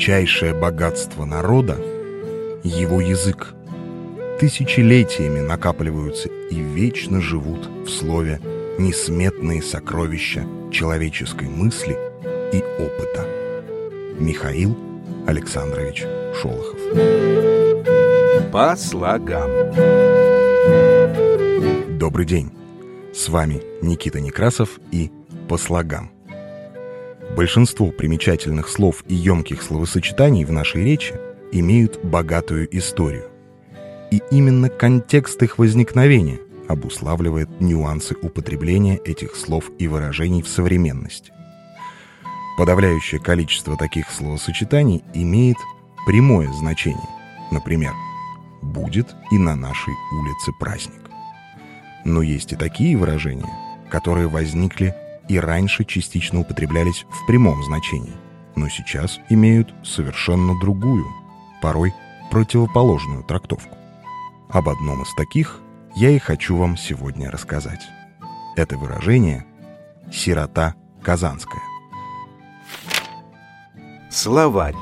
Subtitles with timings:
[0.00, 1.76] величайшее богатство народа—
[2.64, 3.52] его язык.
[4.38, 8.40] Тысячелетиями накапливаются и вечно живут в слове
[8.78, 11.98] несметные сокровища человеческой мысли
[12.50, 13.26] и опыта.
[14.18, 14.74] Михаил
[15.26, 16.06] Александрович
[16.40, 16.80] Шолохов.
[18.50, 19.50] По слогам.
[21.98, 22.50] Добрый день.
[23.12, 25.12] С вами Никита Некрасов и
[25.46, 26.10] «По слогам».
[27.36, 31.14] Большинство примечательных слов и емких словосочетаний в нашей речи
[31.52, 33.28] имеют богатую историю.
[34.10, 41.32] И именно контекст их возникновения обуславливает нюансы употребления этих слов и выражений в современности.
[42.58, 45.56] Подавляющее количество таких словосочетаний имеет
[46.06, 47.08] прямое значение.
[47.52, 47.92] Например,
[48.60, 51.10] «будет и на нашей улице праздник».
[52.04, 53.50] Но есть и такие выражения,
[53.88, 54.94] которые возникли
[55.30, 58.16] и раньше частично употреблялись в прямом значении,
[58.56, 61.06] но сейчас имеют совершенно другую,
[61.62, 61.94] порой
[62.32, 63.76] противоположную трактовку.
[64.48, 65.60] Об одном из таких
[65.94, 67.80] я и хочу вам сегодня рассказать.
[68.56, 69.46] Это выражение
[70.12, 71.62] «сирота казанская».
[74.10, 74.74] Словарь.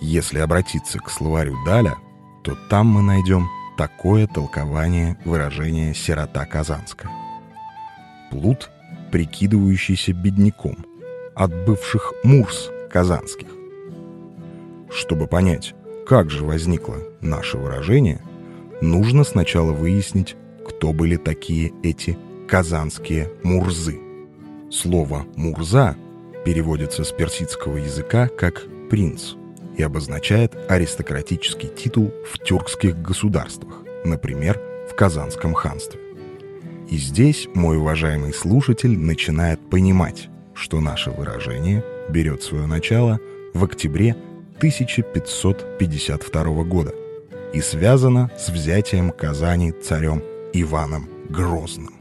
[0.00, 1.96] Если обратиться к словарю Даля,
[2.44, 7.10] то там мы найдем такое толкование выражения «сирота казанская».
[8.30, 8.70] Плут
[9.14, 10.76] прикидывающийся бедняком,
[11.36, 13.46] от бывших мурс казанских.
[14.90, 15.72] Чтобы понять,
[16.04, 18.20] как же возникло наше выражение,
[18.80, 20.34] нужно сначала выяснить,
[20.66, 24.00] кто были такие эти казанские мурзы.
[24.72, 25.94] Слово «мурза»
[26.44, 29.34] переводится с персидского языка как «принц»
[29.76, 36.03] и обозначает аристократический титул в тюркских государствах, например, в Казанском ханстве.
[36.88, 43.20] И здесь мой уважаемый слушатель начинает понимать, что наше выражение берет свое начало
[43.54, 44.16] в октябре
[44.58, 46.92] 1552 года
[47.52, 50.22] и связано с взятием Казани царем
[50.52, 51.92] Иваном Грозным.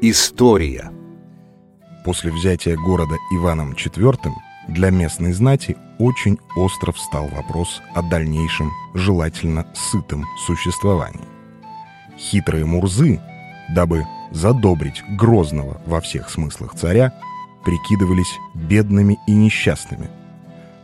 [0.00, 0.90] История.
[2.04, 4.18] После взятия города Иваном IV
[4.68, 11.31] для местной знати очень остро встал вопрос о дальнейшем, желательно сытом существовании
[12.18, 13.20] хитрые мурзы,
[13.70, 17.12] дабы задобрить грозного во всех смыслах царя,
[17.64, 20.08] прикидывались бедными и несчастными.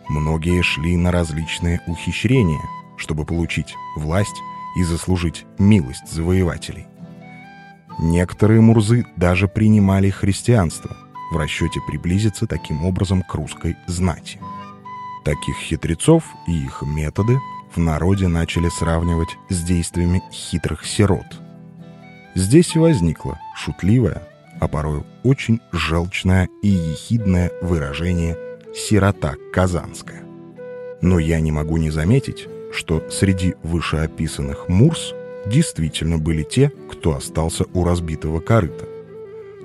[0.08, 2.62] Многие шли на различные ухищрения,
[2.96, 4.36] чтобы получить власть
[4.78, 6.86] и заслужить милость завоевателей.
[7.98, 10.96] Некоторые мурзы даже принимали христианство
[11.32, 14.38] в расчете приблизиться таким образом к русской знати.
[15.24, 17.38] Таких хитрецов и их методы
[17.74, 21.26] в народе начали сравнивать с действиями хитрых сирот.
[22.34, 24.22] Здесь и возникло шутливое,
[24.60, 28.36] а порой очень желчное и ехидное выражение
[28.74, 30.22] «сирота казанская».
[31.00, 35.14] Но я не могу не заметить, что среди вышеописанных мурс
[35.46, 38.84] действительно были те, кто остался у разбитого корыта.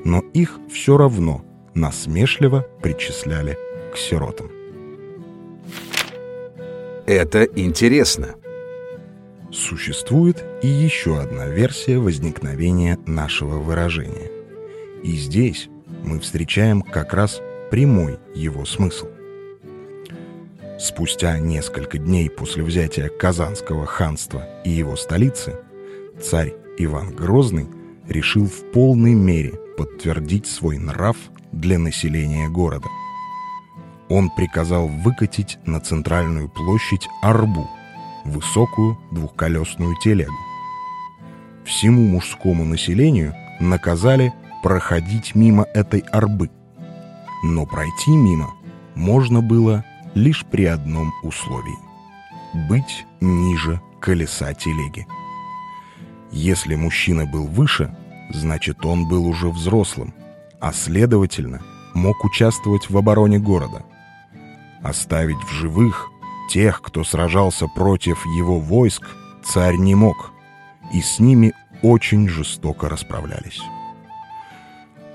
[0.06, 1.44] Но их все равно
[1.74, 3.58] насмешливо причисляли
[3.94, 4.52] к сиротам.
[7.06, 8.36] Это интересно.
[9.52, 14.32] Существует и еще одна версия возникновения нашего выражения.
[15.04, 15.68] И здесь
[16.06, 19.08] мы встречаем как раз прямой его смысл.
[20.80, 25.58] Спустя несколько дней после взятия Казанского ханства и его столицы,
[26.22, 27.68] царь Иван Грозный
[28.08, 31.18] решил в полной мере подтвердить свой нрав
[31.52, 32.88] для населения города–
[34.10, 37.70] он приказал выкатить на центральную площадь арбу,
[38.26, 40.34] высокую двухколесную телегу.
[41.66, 46.50] Всему мужскому населению наказали проходить мимо этой арбы.
[47.44, 48.54] Но пройти мимо
[48.96, 49.84] можно было
[50.14, 51.78] лишь при одном условии–
[52.70, 55.08] быть ниже колеса телеги.
[56.32, 57.96] Если мужчина был выше,
[58.32, 60.14] значит он был уже взрослым,
[60.60, 61.62] а следовательно
[61.94, 63.84] мог участвовать в обороне города–
[64.84, 66.10] Оставить в живых
[66.50, 69.04] тех, кто сражался против его войск,
[69.44, 70.32] царь не мог,
[70.94, 73.62] и с ними очень жестоко расправлялись.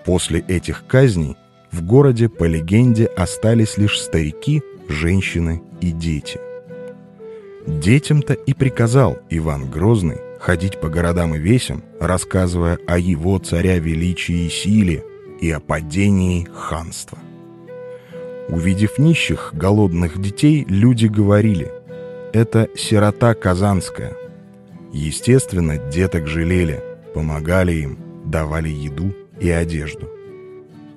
[0.04, 1.36] После этих казней
[1.70, 6.40] в городе, по легенде, остались лишь старики, женщины и дети.
[7.66, 14.46] Детям-то и приказал Иван Грозный ходить по городам и весям, рассказывая о его царя величии
[14.46, 15.04] и силе
[15.42, 17.18] и о падении ханства.
[18.48, 21.70] Увидев нищих, голодных детей, люди говорили
[22.32, 24.16] «Это сирота казанская».
[24.92, 26.82] Естественно, деток жалели,
[27.14, 30.08] помогали им, давали еду и одежду.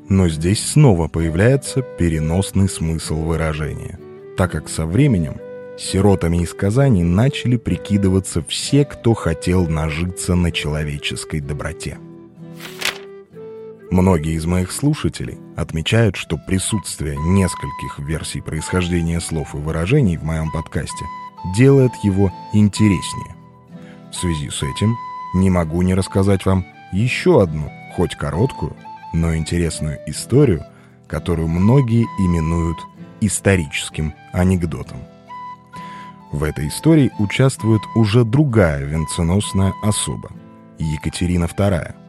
[0.08, 4.00] Но здесь снова появляется переносный смысл выражения,
[4.38, 5.36] так как со временем
[5.78, 11.98] сиротами из Казани начали прикидываться все, кто хотел нажиться на человеческой доброте.
[13.92, 20.50] Многие из моих слушателей отмечают, что присутствие нескольких версий происхождения слов и выражений в моем
[20.50, 21.06] подкасте
[21.58, 23.36] делает его интереснее.
[24.10, 24.96] В связи с этим
[25.34, 28.78] не могу не рассказать вам еще одну, хоть короткую,
[29.12, 30.64] но интересную историю,
[31.08, 32.78] которую многие именуют
[33.20, 35.00] историческим анекдотом.
[36.32, 40.32] В этой истории участвует уже другая венценосная особа–
[40.80, 42.01] Екатерина II.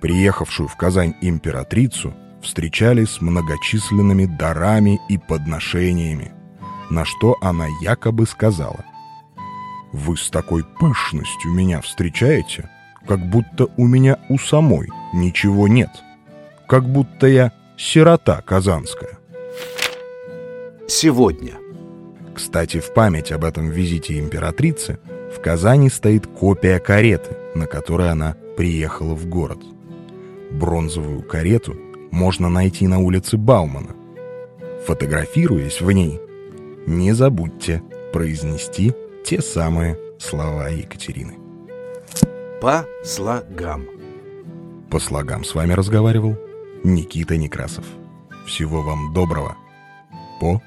[0.00, 6.32] Приехавшую в Казань императрицу встречали с многочисленными дарами и подношениями,
[6.90, 8.84] на что она якобы сказала
[9.92, 12.70] «Вы с такой пышностью меня встречаете,
[13.06, 15.90] как будто у меня у самой ничего нет,
[16.68, 19.18] как будто я сирота казанская».
[20.86, 21.54] Сегодня–
[22.38, 25.00] кстати, в память об этом визите императрицы
[25.36, 29.58] в Казани стоит копия кареты, на которой она приехала в город.
[30.50, 31.76] Бронзовую карету
[32.10, 33.94] можно найти на улице Баумана.
[34.86, 36.20] Фотографируясь в ней,
[36.86, 41.34] не забудьте произнести те самые слова Екатерины.
[42.60, 43.86] По слогам.
[44.90, 46.36] По слогам с вами разговаривал
[46.82, 47.84] Никита Некрасов.
[48.46, 49.56] Всего вам доброго.
[50.40, 50.62] По